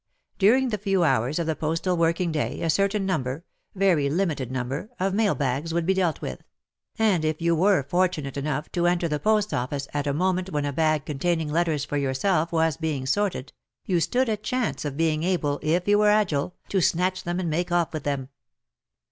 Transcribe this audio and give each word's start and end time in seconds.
During 0.39 0.69
the 0.69 0.79
few 0.79 1.03
hours 1.03 1.37
of 1.37 1.45
the 1.45 1.55
postal 1.55 1.95
working 1.95 2.31
day 2.31 2.63
a 2.63 2.71
certain 2.71 3.05
number— 3.05 3.45
very 3.75 4.09
limited 4.09 4.51
number— 4.51 4.89
of 4.99 5.13
mail 5.13 5.35
bags 5.35 5.75
would 5.75 5.85
be 5.85 5.93
dealt 5.93 6.21
with, 6.21 6.41
and 6.97 7.23
if 7.23 7.39
you 7.39 7.53
were 7.55 7.83
fortunate 7.83 8.35
enough 8.35 8.71
to 8.71 8.87
enter 8.87 9.07
the 9.07 9.19
post 9.19 9.53
office 9.53 9.87
at 9.93 10.07
a 10.07 10.11
moment 10.13 10.49
when 10.49 10.65
a 10.65 10.73
bag 10.73 11.05
containing 11.05 11.51
letters 11.51 11.85
for 11.85 11.97
yourself 11.97 12.51
was 12.51 12.77
being 12.77 13.05
sorted, 13.05 13.53
you 13.85 13.99
stood 13.99 14.27
a 14.27 14.37
chance 14.37 14.85
of 14.85 14.97
being 14.97 15.21
able, 15.21 15.59
if 15.61 15.87
you 15.87 15.99
were 15.99 16.09
agile, 16.09 16.55
to 16.69 16.81
snatch 16.81 17.23
them 17.23 17.39
and 17.39 17.51
make 17.51 17.71
off 17.71 17.93
with 17.93 18.01
them. 18.03 18.29